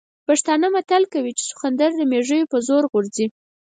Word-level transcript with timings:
پښتانه 0.27 0.67
متل 0.75 1.03
کوي 1.13 1.31
چې 1.37 1.43
سخوندر 1.51 1.89
د 1.95 2.01
مېږوي 2.11 2.41
په 2.51 2.57
زور 2.67 2.83
غورځي. 2.91 3.25